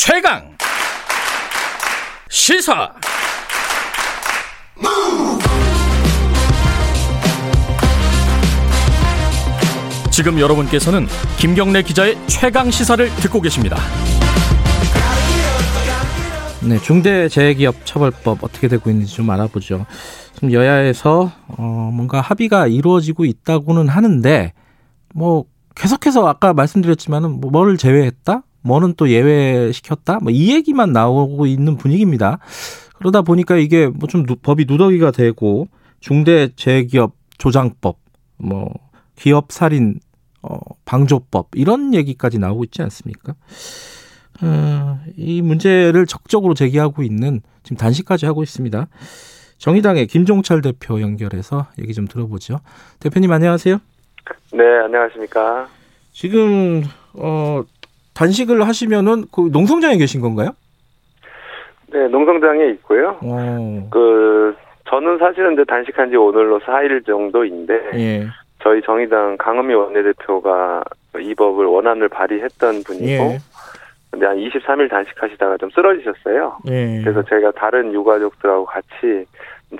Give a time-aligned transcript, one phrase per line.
[0.00, 0.56] 최강
[2.30, 2.94] 시사
[10.12, 11.08] 지금 여러분께서는
[11.38, 13.76] 김경래 기자의 최강 시사를 듣고 계십니다.
[16.62, 19.84] 네, 중대재해기업 처벌법 어떻게 되고 있는지 좀 알아보죠.
[20.34, 24.52] 지금 여야에서 어, 뭔가 합의가 이루어지고 있다고는 하는데
[25.12, 31.76] 뭐 계속해서 아까 말씀드렸지만은 뭐 뭐를 제외했다, 뭐는 또 예외시켰다, 뭐 이 얘기만 나오고 있는
[31.76, 32.38] 분위기입니다.
[32.98, 35.68] 그러다 보니까 이게 뭐 좀 법이 누더기가 되고
[36.00, 37.96] 중대재해기업 조장법,
[38.36, 38.72] 뭐
[39.16, 39.98] 기업 살인
[40.42, 43.34] 어, 방조법 이런 얘기까지 나오고 있지 않습니까?
[44.42, 48.86] 어, 이 문제를 적극적으로 제기하고 있는 지금 단식까지 하고 있습니다.
[49.58, 52.60] 정의당의 김종철 대표 연결해서 얘기 좀 들어보죠.
[53.00, 53.78] 대표님 안녕하세요.
[54.52, 55.68] 네, 안녕하십니까.
[56.12, 57.62] 지금 어,
[58.18, 60.50] 단식을 하시면은 그 농성장에 계신 건가요?
[61.92, 63.16] 네, 농성장에 있고요.
[63.22, 64.56] 어, 그
[64.90, 68.26] 저는 사실은 이제 단식한 지 오늘로 4일 정도인데 예,
[68.62, 70.82] 저희 정의당 강은미 원내대표가
[71.20, 73.38] 이 법을 원안을 발의했던 분이고 예,
[74.10, 76.58] 근데 한 23일 단식하시다가 좀 쓰러지셨어요.
[76.68, 77.00] 예.
[77.04, 79.24] 그래서 제가 다른 유가족들하고 같이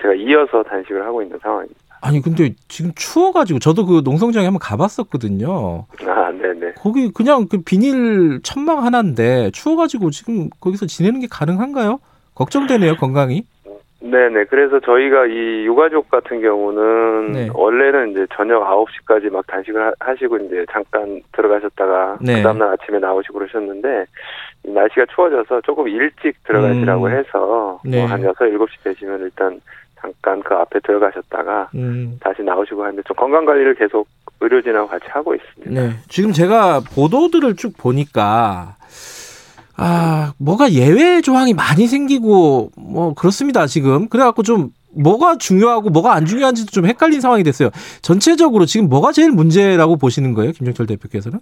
[0.01, 1.89] 제가 이어서 단식을 하고 있는 상황입니다.
[2.01, 5.85] 아니 근데 지금 추워가지고 저도 그 농성장에 한번 가봤었거든요.
[6.07, 6.73] 아, 네네.
[6.77, 11.99] 거기 그냥 그 비닐 천막 하나인데 추워가지고 지금 거기서 지내는 게 가능한가요?
[12.35, 13.43] 걱정되네요 건강이.
[14.01, 14.45] 네네.
[14.45, 17.49] 그래서 저희가 이 유가족 같은 경우는 네.
[17.53, 22.35] 원래는 이제 저녁 9시까지 막 단식을 하- 하시고 이제 잠깐 들어가셨다가 네.
[22.37, 24.05] 그 다음날 아침에 나오시고 그러셨는데
[24.65, 27.11] 이 날씨가 추워져서 조금 일찍 들어가시라고 음.
[27.11, 27.99] 해서 네.
[27.99, 29.59] 뭐한 6, 7시 되시면 일단
[29.99, 32.17] 잠깐 그 앞에 들어가셨다가 음.
[32.21, 34.07] 다시 나오시고 하는데 좀 건강 관리를 계속
[34.41, 35.81] 의료진하고 같이 하고 있습니다.
[35.81, 35.95] 네.
[36.07, 38.77] 지금 제가 보도들을 쭉 보니까
[39.75, 44.09] 아, 뭐가 예외 조항이 많이 생기고 뭐 그렇습니다, 지금.
[44.09, 47.69] 그래 갖고 좀 뭐가 중요하고 뭐가 안 중요한지도 좀 헷갈린 상황이 됐어요.
[48.01, 51.39] 전체적으로 지금 뭐가 제일 문제라고 보시는 거예요, 김정철 대표께서는?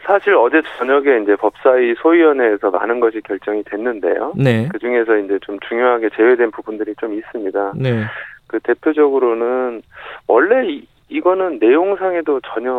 [0.00, 4.32] 사실 어제 저녁에 이제 법사위 소위원회에서 많은 것이 결정이 됐는데요.
[4.36, 4.68] 네.
[4.72, 7.72] 그 중에서 이제 좀 중요하게 제외된 부분들이 좀 있습니다.
[7.76, 8.04] 네.
[8.46, 9.82] 그 대표적으로는
[10.26, 12.72] 원래 이, 이거는 내용상에도 전혀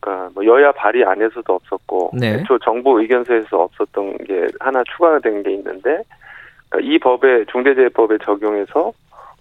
[0.00, 2.34] 그러니까 뭐 여야 발의 안에서도 없었고 네.
[2.34, 6.02] 애초 정부 의견서에서 없었던 게 하나 추가된 게 있는데
[6.68, 8.92] 그러니까 이 법에 중대재해법에 적용해서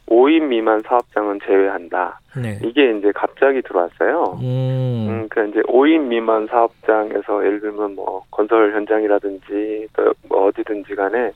[0.07, 2.19] 5인 미만 사업장은 제외한다.
[2.35, 2.59] 네.
[2.63, 4.37] 이게 이제 갑자기 들어왔어요.
[4.41, 5.07] 음.
[5.09, 11.31] 음, 그 이제 5인 미만 사업장에서 예를 들면 뭐 건설 현장이라든지 또뭐 어디든지 간에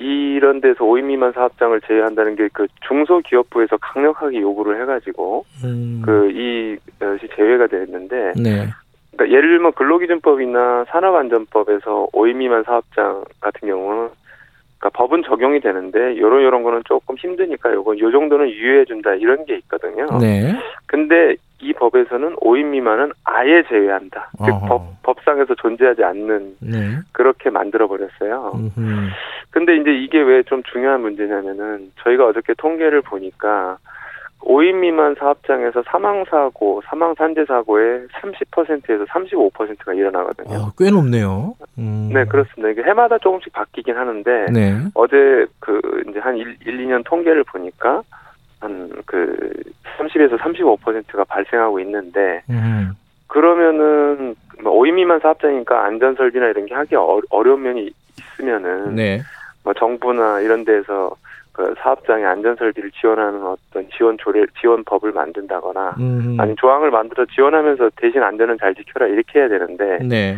[0.00, 6.02] 이런 데서 5인 미만 사업장을 제외한다는 게 그 중소기업부에서 강력하게 요구를 해가지고 음.
[6.04, 8.66] 그 이것이 제외가 됐는데 네.
[9.12, 14.08] 그러니까 예를 들면 근로기준법이나 산업안전법에서 5인 미만 사업장 같은 경우는
[14.80, 19.44] 그러니까 법은 적용이 되는데 요런 요런 거는 조금 힘드니까 요거 요 정도는 유예해 준다 이런
[19.44, 20.06] 게 있거든요.
[20.18, 20.54] 네.
[20.86, 24.30] 근데 이 법에서는 5인 미만은 아예 제외한다.
[24.38, 24.66] 즉 어허.
[24.66, 26.98] 법, 법상에서 존재하지 않는 네.
[27.12, 28.52] 그렇게 만들어 버렸어요.
[29.50, 33.76] 근데 이제 이게 왜 좀 중요한 문제냐면은 저희가 어저께 통계를 보니까
[34.40, 40.56] 5인 미만 사업장에서 사망 사고, 사망 산재 사고의 30%에서 35%가 일어나거든요.
[40.56, 41.54] 어, 꽤 높네요.
[41.78, 42.10] 음.
[42.12, 42.70] 네, 그렇습니다.
[42.70, 44.78] 이게 해마다 조금씩 바뀌긴 하는데 네.
[44.94, 48.02] 어제 그 이제 한 1, 1 2년 통계를 보니까
[48.60, 49.62] 한 그
[49.98, 52.92] 30에서 35%가 발생하고 있는데 음.
[53.26, 59.20] 그러면은 뭐 5인 미만 사업장이니까 안전 설비나 이런 게 하기 어, 어려운 면이 있으면은 네.
[59.64, 61.10] 뭐 정부나 이런 데서
[61.52, 66.36] 그 사업장의 안전 설비를 지원하는 어떤 지원 조례 지원법을 만든다거나 음.
[66.38, 70.36] 아니 조항을 만들어 지원하면서 대신 안전은 잘 지켜라 이렇게 해야 되는데 네.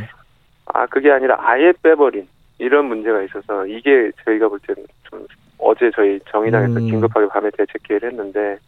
[0.66, 2.26] 아 그게 아니라 아예 빼버린
[2.58, 5.26] 이런 문제가 있어서 이게 저희가 볼 때는 좀
[5.58, 6.86] 어제 저희 정의당에서 음.
[6.86, 8.58] 긴급하게 밤에 대책 회의를 했는데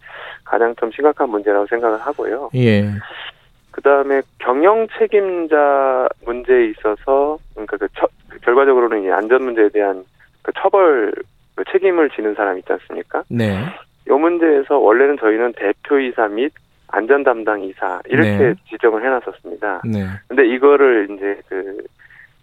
[0.45, 2.51] 가장 좀 심각한 문제라고 생각을 하고요.
[2.55, 2.85] 예.
[3.71, 8.07] 그 다음에 경영 책임자 문제에 있어서 그러니까 그 처,
[8.43, 10.05] 결과적으로는 이 안전 문제에 대한
[10.43, 11.13] 그 처벌
[11.55, 13.23] 그 책임을 지는 사람 있지 않습니까?
[13.29, 13.59] 네.
[14.07, 16.53] 이 문제에서 원래는 저희는 대표이사 및
[16.89, 18.55] 안전 담당 이사 이렇게 네.
[18.71, 19.83] 지정을 해놨었습니다.
[19.85, 20.07] 네.
[20.29, 21.79] 근데 이거를 이제 그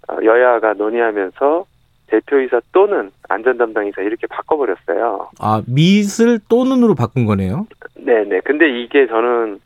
[0.09, 1.65] 어, 여야가 논의하면서
[2.07, 5.29] 대표이사 또는 안전 담당 이사 이렇게 바꿔버렸어요.
[5.39, 7.67] 아, 밑을 또는으로 바꾼 거네요.
[7.95, 8.41] 네네.
[8.41, 9.59] 근데 이게 저는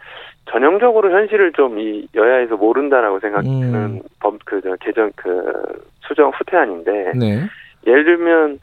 [0.52, 4.02] 전형적으로 현실을 좀 이 여야에서 모른다라고 생각하는 음.
[4.20, 5.52] 법그 개정 그
[6.02, 7.42] 수정 후퇴안인데 네.
[7.88, 8.60] 예를 들면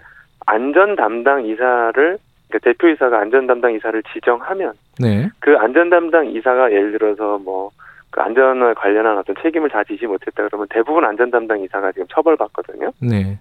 [0.46, 1.92] 안전 담당 이사를
[2.48, 5.28] 그러니까 대표이사가 안전 담당 이사를 지정하면 네.
[5.40, 7.70] 그 안전 담당 이사가 예를 들어서 뭐
[8.12, 12.92] 그 안전에 관련한 어떤 책임을 다 지지 못했다 그러면 대부분 안전 담당 이사가 지금 처벌받거든요.
[13.00, 13.38] 네.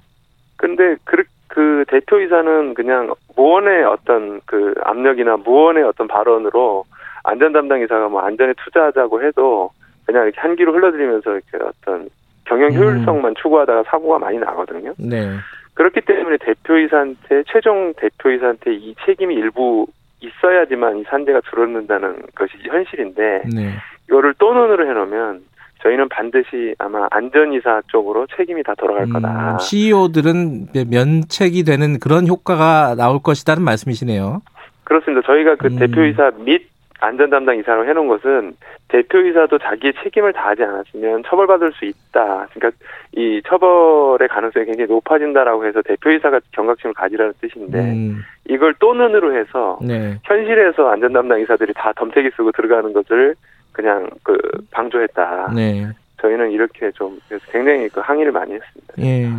[0.56, 6.86] 근데 그, 그 대표이사는 그냥 무언의 어떤 그 압력이나 무언의 어떤 발언으로
[7.24, 9.72] 안전 담당 이사가 뭐 안전에 투자하자고 해도
[10.06, 12.10] 그냥 이렇게 한기로 흘러들이면서 이렇게 어떤
[12.46, 14.94] 경영 효율성만 추구하다가 사고가 많이 나거든요.
[14.98, 15.36] 네.
[15.74, 19.88] 그렇기 때문에 대표이사한테 최종 대표이사한테 이 책임이 일부
[20.20, 23.74] 있어야지만 이 산재가 줄어든다는 것이 현실인데 네.
[24.08, 25.44] 이거를 또 눈으로 해놓으면
[25.82, 29.54] 저희는 반드시 아마 안전이사 쪽으로 책임이 다 돌아갈 거다.
[29.54, 34.42] 음, CEO들은 면책이 되는 그런 효과가 나올 것이다는 말씀이시네요.
[34.84, 35.26] 그렇습니다.
[35.26, 35.80] 저희가 그 음.
[35.80, 36.68] 대표이사 및
[37.02, 38.54] 안전 담당 이사로 해놓은 것은
[38.88, 42.48] 대표이사도 자기의 책임을 다하지 않았으면 처벌받을 수 있다.
[42.54, 42.72] 그러니까
[43.14, 49.80] 이 처벌의 가능성이 굉장히 높아진다라고 해서 대표이사가 경각심을 가지라는 뜻인데 음, 이걸 또 눈으로 해서
[49.82, 50.20] 네.
[50.24, 53.36] 현실에서 안전 담당 이사들이 다 덤태기 쓰고 들어가는 것을
[53.72, 54.38] 그냥 그
[54.70, 55.54] 방조했다.
[55.56, 55.88] 네.
[56.22, 57.20] 저희는 이렇게 좀
[57.52, 58.94] 굉장히 그 항의를 많이 했습니다.
[59.00, 59.30] 예.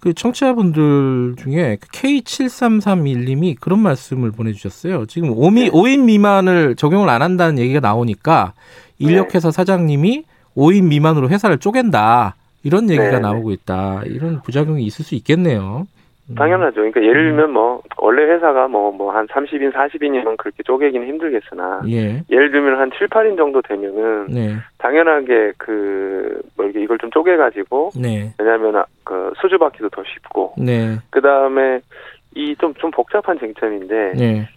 [0.00, 5.06] 그 청취자분들 중에 그 K7331님이 그런 말씀을 보내주셨어요.
[5.06, 5.70] 지금 5미, 네.
[5.70, 8.54] 5인 미만을 적용을 안 한다는 얘기가 나오니까
[8.98, 10.24] 인력회사 사장님이
[10.56, 12.36] 5인 미만으로 회사를 쪼갠다.
[12.62, 13.18] 이런 얘기가 네, 네.
[13.20, 14.02] 나오고 있다.
[14.04, 15.86] 이런 부작용이 있을 수 있겠네요.
[16.30, 16.34] 음.
[16.34, 16.76] 당연하죠.
[16.76, 22.22] 그러니까 예를 들면 뭐 원래 회사가 뭐 뭐 한 30인 40인이면 그렇게 쪼개기는 힘들겠으나 예.
[22.30, 24.54] 예를 들면 한 7, 8인 정도 되면은 네.
[24.78, 28.32] 당연하게 그뭐 이렇게 이걸 좀 쪼개 가지고 네.
[28.38, 30.96] 왜냐하면 그 수주 받기도 더 쉽고 네.
[31.10, 31.80] 그 다음에
[32.34, 34.48] 이 좀좀 복잡한 쟁점인데 네.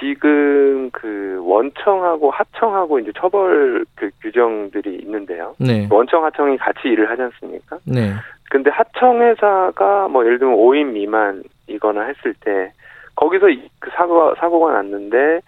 [0.00, 5.54] 지금 그 원청하고 하청하고 이제 처벌 그 규정들이 있는데요.
[5.58, 5.86] 네.
[5.90, 7.78] 원청 하청이 같이 일을 하지 않습니까?
[8.44, 8.48] 네.
[8.50, 12.72] 근데 하청 회사가 뭐 예를 들면 5인 미만이거나 했을 때
[13.16, 15.40] 거기서 이- 그 사고가 사고가 났는데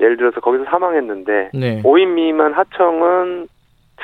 [0.00, 1.82] 예를 들어서 거기서 사망했는데 네.
[1.82, 3.48] 5인 미만 하청은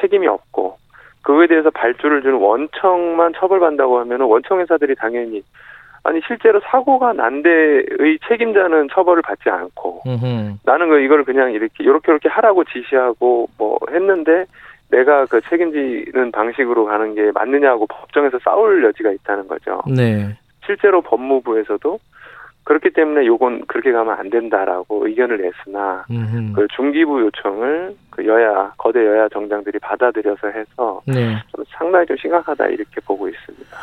[0.00, 0.76] 책임이 없고
[1.22, 5.42] 그거에 대해서 발주를 주는 원청만 처벌받는다고 하면 원청 회사들이 당연히
[6.04, 10.58] 아니 실제로 사고가 난 데의 책임자는 처벌을 받지 않고 음흠.
[10.64, 14.46] 나는 그 이거를 그냥 이렇게 이렇게 이렇게 하라고 지시하고 뭐 했는데
[14.90, 19.82] 내가 그 책임지는 방식으로 가는 게 맞느냐고 법정에서 싸울 여지가 있다는 거죠.
[19.86, 20.36] 네.
[20.64, 21.98] 실제로 법무부에서도
[22.64, 26.52] 그렇기 때문에 요건 그렇게 가면 안 된다라고 의견을 냈으나 음흠.
[26.52, 31.42] 그 중기부 요청을 그 여야 거대 여야 정당들이 받아들여서 해서 네.
[31.54, 33.76] 좀 상당히 좀 심각하다 이렇게 보고 있습니다.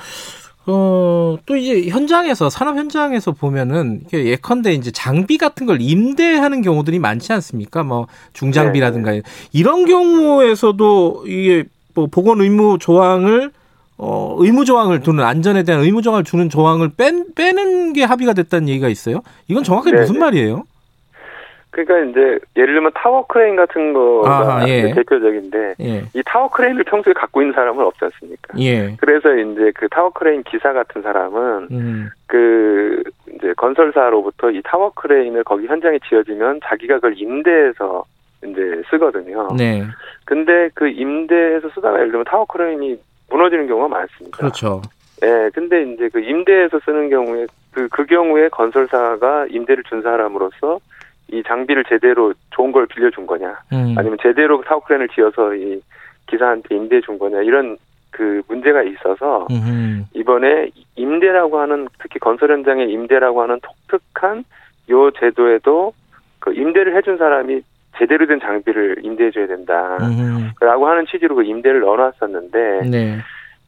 [0.67, 7.33] 어, 또 이제 현장에서, 산업 현장에서 보면은, 예컨대 이제 장비 같은 걸 임대하는 경우들이 많지
[7.33, 7.83] 않습니까?
[7.83, 9.11] 뭐, 중장비라든가.
[9.53, 13.51] 이런 경우에서도 이게 뭐, 보건 의무 조항을,
[13.97, 18.67] 어, 의무 조항을 두는, 안전에 대한 의무 조항을 두는 조항을 뺀, 빼는 게 합의가 됐다는
[18.67, 19.21] 얘기가 있어요?
[19.47, 20.19] 이건 정확하게 네, 무슨 네.
[20.19, 20.63] 말이에요?
[21.75, 24.93] 그러니까 이제 예를 들면 타워 크레인 같은 거가 아하, 예.
[24.93, 26.05] 대표적인데 예.
[26.13, 28.57] 이 타워 크레인을 평소에 갖고 있는 사람은 없지 않습니까?
[28.59, 28.95] 예.
[28.97, 33.03] 그래서 이제 그 타워 크레인 기사 같은 사람은 음, 그
[33.35, 38.05] 이제 건설사로부터 이 타워 크레인을 거기 현장에 지어지면 자기가 그걸 임대해서
[38.45, 39.49] 이제 쓰거든요.
[39.57, 39.83] 네.
[40.23, 42.97] 근데 그 임대해서 쓰다가 예를 들면 타워 크레인이
[43.29, 44.37] 무너지는 경우가 많습니다.
[44.37, 44.81] 그렇죠.
[45.23, 50.79] 예, 근데 이제 그 임대해서 쓰는 경우에 그, 그 경우에 건설사가 임대를 준 사람으로서
[51.35, 55.81] 이 장비를 제대로 좋은 걸 빌려준 거냐, 음, 아니면 제대로 크레인을 지어서 이
[56.27, 57.77] 기사한테 임대해 준 거냐, 이런
[58.11, 64.45] 그 문제가 있어서 음, 이번에 임대라고 하는 특히 건설 현장에 임대라고 하는 독특한
[64.89, 65.93] 요 제도에도
[66.39, 67.61] 그 임대를 해준 사람이
[67.97, 69.97] 제대로 된 장비를 임대해줘야 된다.
[70.01, 73.17] 음, 라고 하는 취지로 그 임대를 넣어놨었는데, 네.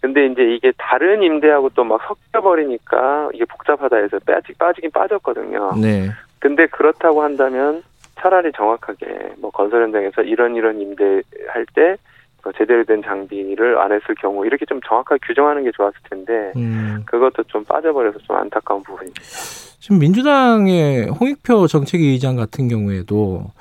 [0.01, 5.74] 근데 이제 이게 다른 임대하고 또 막 섞여버리니까 이게 복잡하다 해서 빠지, 빠지긴 빠졌거든요.
[5.82, 6.10] 네.
[6.48, 7.84] 근데 그렇다고 한다면
[8.16, 14.46] 차라리 정확하게 뭐 건설 현장에서 이런 이런 임대할 때그 제대로 된 장비를 안 했을 경우
[14.46, 17.04] 이렇게 좀 정확하게 규정하는 게 좋았을 텐데 음.
[17.06, 19.22] 그것도 좀 빠져버려서 좀 안타까운 부분입니다.
[19.22, 23.51] 지금 민주당의 홍익표 정책위 의장 같은 경우에도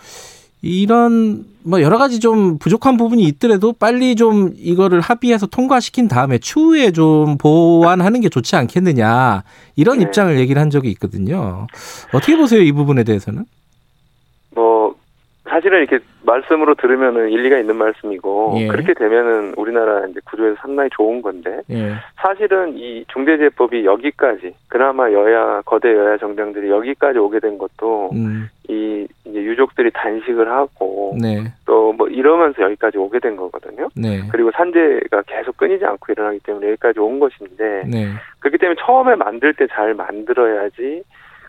[0.62, 6.92] 이런 뭐 여러 가지 좀 부족한 부분이 있더라도 빨리 좀 이거를 합의해서 통과시킨 다음에 추후에
[6.92, 9.42] 좀 보완하는 게 좋지 않겠느냐
[9.74, 10.04] 이런 네.
[10.04, 11.66] 입장을 얘기를 한 적이 있거든요.
[12.12, 13.44] 어떻게 보세요 이 부분에 대해서는?
[15.56, 18.66] 뭐 사실은 이렇게 말씀으로 들으면은 일리가 있는 말씀이고 예.
[18.66, 21.94] 그렇게 되면은 우리나라 이제 구조에서 상당히 좋은 건데 예.
[22.16, 29.06] 사실은 이 중대재해법이 여기까지 그나마 여야 거대 여야 정당들이 여기까지 오게 된 것도 음, 이
[29.24, 33.88] 이제 유족들이 단식을 하고 네, 또뭐 이러면서 여기까지 오게 된 거거든요.
[33.96, 38.08] 네, 그리고 산재가 계속 끊이지 않고 일어나기 때문에 여기까지 온 것인데 네,
[38.40, 41.02] 그렇기 때문에 처음에 만들 때 잘 만들어야지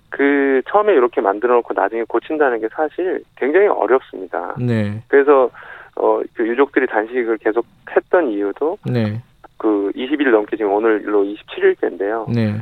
[0.10, 4.56] 그 처음에 이렇게 만들어 놓고 나중에 고친다는 게 사실 굉장히 어렵습니다.
[4.60, 5.50] 네, 그래서
[5.96, 9.22] 어, 그 유족들이 단식을 계속 했던 이유도 네.
[9.58, 12.32] 그 20일 넘게 지금 오늘로 27일째인데요.
[12.34, 12.62] 네.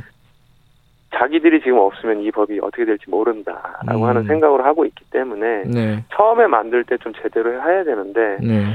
[1.14, 4.04] 자기들이 지금 없으면 이 법이 어떻게 될지 모른다라고 음.
[4.04, 6.04] 하는 생각을 하고 있기 때문에 네.
[6.14, 8.74] 처음에 만들 때 좀 제대로 해야 되는데 네.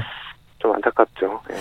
[0.58, 1.40] 좀 안타깝죠.
[1.50, 1.54] 예.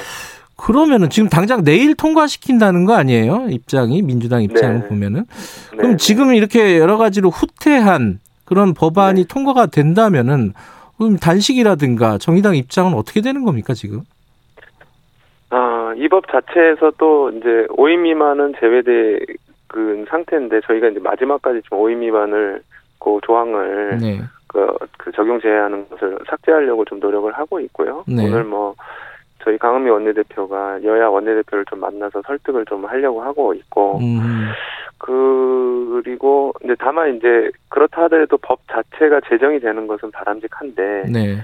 [0.62, 3.48] 그러면은 지금 당장 내일 통과시킨다는 거 아니에요?
[3.50, 4.88] 입장이 민주당 입장을 네.
[4.88, 5.26] 보면은
[5.72, 5.98] 네, 그럼 네.
[5.98, 9.28] 지금 이렇게 여러 가지로 후퇴한 그런 법안이 네.
[9.28, 10.54] 통과가 된다면은
[10.98, 14.02] 그럼 단식이라든가 정의당 입장은 어떻게 되는 겁니까 지금?
[15.50, 19.20] 아, 이 법 자체에서 또 이제 5인 미만은 제외된
[19.68, 22.62] 그 상태인데 저희가 이제 마지막까지 지금 5인 미만을
[23.00, 24.22] 그 조항을 네.
[24.48, 28.04] 그, 그 적용 제외하는 것을 삭제하려고 좀 노력을 하고 있고요.
[28.08, 28.28] 네.
[28.28, 28.76] 오늘 뭐
[29.44, 34.50] 저희 강은미 원내대표가 여야 원내대표를 좀 만나서 설득을 좀 하려고 하고 있고 음.
[34.98, 41.38] 그리고 이제 다만 이제 그렇다 하더라도 법 자체가 제정이 되는 것은 바람직한데 네.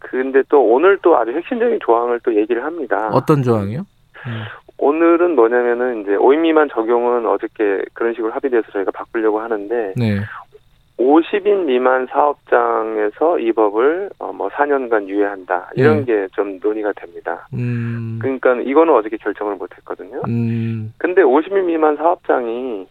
[0.00, 3.10] 근데 또 오늘 또 아주 핵심적인 조항을 또 얘기를 합니다.
[3.12, 3.80] 어떤 조항이요?
[4.26, 4.42] 음.
[4.78, 10.20] 오늘은 뭐냐면은 이제 5인 미만 적용은 어저께 그런 식으로 합의돼서 저희가 바꾸려고 하는데 네.
[10.98, 17.46] 50인 미만 사업장에서 이 법을 어, 뭐 4년간 유예한다 이런 게좀 논의가 됩니다.
[17.54, 18.18] 음.
[18.20, 20.22] 그러니까 이거는 어저께 결정을 못했거든요.
[20.26, 20.92] 음.
[20.98, 22.86] 근데 50인 미만 사업장이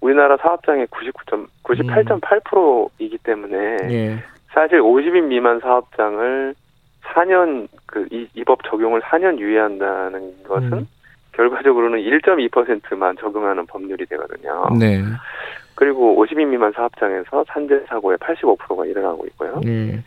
[0.00, 4.24] 우리나라 사업장의 99점 98.8%이기 때문에 예.
[4.48, 6.54] 사실 50인 미만 사업장을
[7.02, 10.88] 4년 그이법 적용을 4년 유예한다는 것은 음.
[11.32, 14.68] 결과적으로는 1.2%만 적용하는 법률이 되거든요.
[14.78, 15.02] 네.
[15.80, 19.62] 그리고 50인 미만 사업장에서 산재 사고의 85%가 일어나고 있고요.
[19.64, 19.98] 예.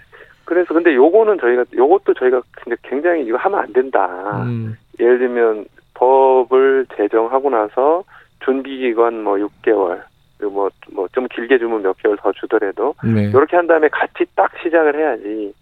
[0.45, 4.43] 그래서 근데 요거는 저희가 요것도 저희가 근데 굉장히 이거 하면 안 된다.
[4.43, 4.77] 음.
[4.99, 5.65] 예를 들면
[5.95, 8.03] 법을 제정하고 나서
[8.45, 10.03] 준비 기간 뭐 6개월
[10.37, 13.29] 그리고 뭐뭐 좀 길게 주면 몇 개월 더 주더라도 네.
[13.29, 15.55] 이렇게 한 다음에 같이 딱 시작을 해야지.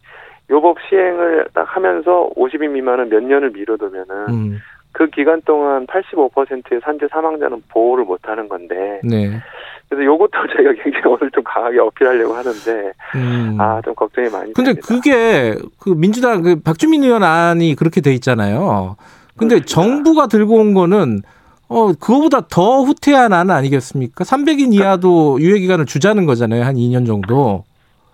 [0.50, 4.60] 요법 시행을 딱 하면서 50인 미만은 몇 년을 미뤄두면은 음.
[4.92, 9.30] 그 기간 동안 85%의 산재 사망자는 보호를 못 하는 건데 네.
[9.92, 13.58] 그래서 요것도 저희가 굉장히 오늘 좀 강하게 어필하려고 하는데 음.
[13.60, 14.88] 아좀 걱정이 많이 근데 됩니다.
[14.88, 18.96] 그게 그 민주당 그 박주민 의원 안이 그렇게 돼 있잖아요.
[19.38, 19.66] 근데 그렇습니다.
[19.66, 21.24] 정부가 들고 온 거는
[21.68, 24.24] 어 그거보다 더 후퇴한 안 아니겠습니까?
[24.24, 26.64] 300인 이하도 유예 기간을 주자는 거잖아요.
[26.64, 27.66] 한 2년 정도.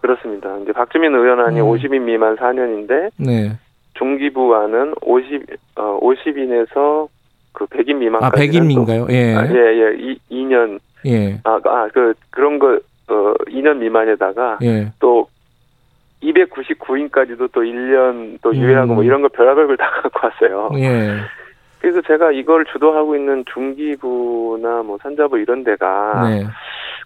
[0.02, 0.58] 그렇습니다.
[0.64, 1.66] 이제 박주민 의원 안이 음.
[1.68, 3.52] 50인 미만 4년인데 네.
[3.94, 7.08] 중기부 안은 50 어, 50인에서
[7.52, 9.12] 그 100인 아, 미만까지 100인인가요?
[9.12, 9.36] 예.
[9.36, 9.96] 아, 예, 예.
[10.00, 11.40] 이, 2년 예.
[11.44, 14.92] 아, 아, 그 그런 거 어, 2년 미만에다가 예.
[15.00, 15.28] 또
[16.24, 18.96] 299인까지도 또 1년 또 유예하고 음.
[18.96, 20.72] 뭐 이런 거 별의별 걸 다 갖고 왔어요.
[20.76, 21.18] 예.
[21.80, 26.44] 그래서 제가 이걸 주도하고 있는 중기부나 뭐 산자부 이런 데가 네.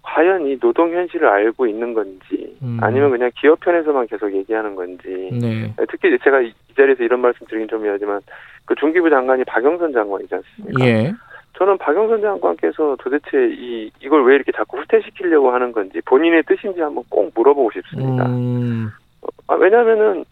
[0.01, 2.77] 과연 이 노동 현실을 알고 있는 건지 음.
[2.81, 5.73] 아니면 그냥 기업 편에서만 계속 얘기하는 건지 네.
[5.89, 8.21] 특히 제가 이 자리에서 이런 말씀 드리긴 좀 미안하지만
[8.65, 10.85] 그 중기부 장관이 박영선 장관이지 않습니까?
[10.85, 11.13] 예.
[11.61, 17.03] 저는 박영선 장관께서 도대체 이 이걸 왜 이렇게 자꾸 후퇴시키려고 하는 건지 본인의 뜻인지 한번
[17.07, 18.25] 꼭 물어보고 싶습니다.
[18.29, 18.89] 음.
[19.45, 20.25] 아, 왜냐하면은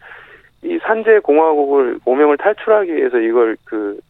[0.64, 4.00] 이 산재 공화국을 오명을 탈출하기 위해서 이걸 그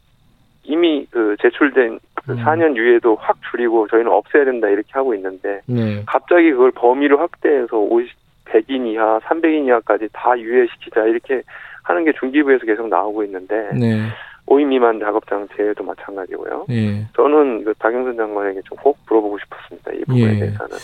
[0.62, 2.36] 이미 그 제출된 그 음.
[2.38, 6.02] 4년 유예도 확 줄이고 저희는 없애야 된다 이렇게 하고 있는데 네.
[6.06, 8.08] 갑자기 그걸 범위를 확대해서 50,
[8.46, 11.42] 100인 이하, 300인 이하까지 다 유예시키자 이렇게
[11.82, 14.08] 하는 게 중기부에서 계속 나오고 있는데 네.
[14.50, 16.66] 5인 미만 작업장 제외도 마찬가지고요.
[16.70, 17.06] 예.
[17.16, 19.92] 저는 그 박영선 장관에게 좀 꼭 물어보고 싶었습니다.
[19.92, 20.38] 이 부분에 예.
[20.40, 20.76] 대해서는.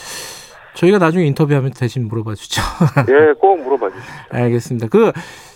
[0.75, 2.61] 저희가 나중에 인터뷰하면 대신 물어봐 주죠.
[3.09, 4.15] 예, 꼭 물어봐 주십시오.
[4.31, 4.89] 알겠습니다.
[4.89, 5.13] 그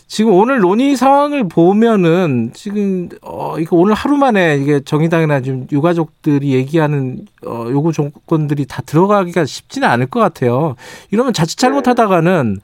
[0.07, 6.53] 지금 오늘 논의 상황을 보면은 지금 어 이거 오늘 하루 만에 이게 정의당이나 지금 유가족들이
[6.55, 10.75] 얘기하는 어 요구 조건들이 다 들어가기가 쉽지는 않을 것 같아요.
[11.11, 12.57] 이러면 자칫 잘못하다가는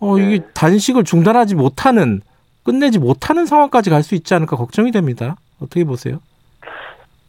[0.00, 0.46] 어 이게 네.
[0.54, 2.20] 단식을 중단하지 못하는
[2.64, 5.36] 끝내지 못하는 상황까지 갈 수 있지 않을까 걱정이 됩니다.
[5.60, 6.18] 어떻게 보세요?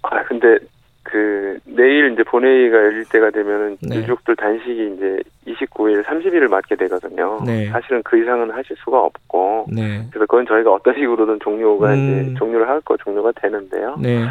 [0.03, 0.57] 아, 근데
[1.03, 3.97] 그 내일 이제 본회의가 열릴 때가 되면은 네.
[3.97, 7.41] 유족들 단식이 이제 29일, 30일을 맞게 되거든요.
[7.45, 7.69] 네.
[7.69, 10.07] 사실은 그 이상은 하실 수가 없고 네.
[10.09, 12.21] 그래서 그건 저희가 어떤 식으로든 종료가 음.
[12.29, 13.95] 이제 종료를 할 거 종료가 되는데요.
[13.99, 14.25] 네.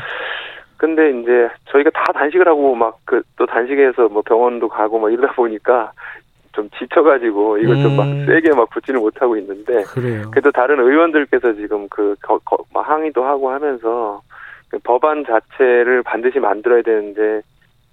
[0.76, 5.34] 근데 이제 저희가 다 단식을 하고 막 그 또 단식해서 뭐 병원도 가고 막 이러다
[5.34, 5.92] 보니까
[6.52, 8.26] 좀 지쳐가지고 이걸 좀막 음.
[8.26, 10.30] 세게 막 붙지는 못하고 있는데 그래요.
[10.30, 14.22] 그래도 다른 의원들께서 지금 그 거, 거, 막 항의도 하고 하면서
[14.68, 17.42] 그 법안 자체를 반드시 만들어야 되는데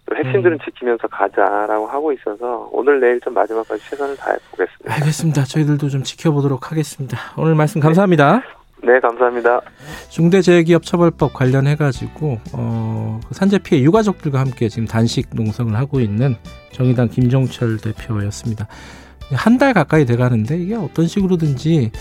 [0.05, 0.59] 또 핵심들은 음.
[0.65, 4.93] 지키면서 가자라고 하고 있어서 오늘 내일 좀 마지막까지 최선을 다해 보겠습니다.
[4.95, 5.43] 알겠습니다.
[5.43, 7.17] 저희들도 좀 지켜보도록 하겠습니다.
[7.37, 8.37] 오늘 말씀 감사합니다.
[8.37, 8.58] 네,
[9.01, 9.61] 감사합니다.
[10.09, 16.35] 중대재해기업처벌법 관련해가지고 어, 그 산재 피해 유가족들과 함께 지금 단식 농성을 하고 있는
[16.71, 18.67] 정의당 김종철 대표였습니다.
[19.31, 21.91] 한 달 가까이 돼가는데 이게 어떤 식으로든지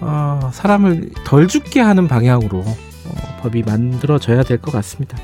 [0.00, 5.16] 어, 사람을 덜 죽게 하는 방향으로 어, 법이 만들어져야 될 것 같습니다.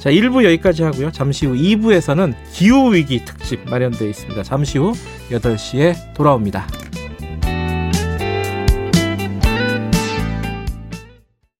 [0.00, 1.10] 자, 1부 여기까지 하고요.
[1.12, 4.42] 잠시 후 2부에서는 기후위기 특집 마련되어 있습니다.
[4.42, 4.92] 잠시 후
[5.30, 6.66] 8시에 돌아옵니다.